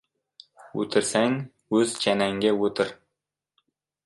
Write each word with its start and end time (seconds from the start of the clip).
•O‘tirsang, 0.83 1.37
o‘z 1.81 1.93
chanangga 2.07 2.55
o‘tir. 2.71 2.91